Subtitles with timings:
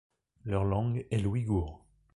[0.45, 1.85] Leur langue est l'ouïghour.